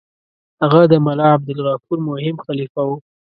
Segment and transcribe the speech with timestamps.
[0.61, 2.95] هغه د ملا عبدالغفور مهم خلیفه وو.